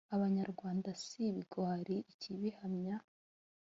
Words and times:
abanyarwanda 0.15 0.89
si 1.03 1.21
ibigwari 1.29 1.95
ikibihamya 2.11 2.95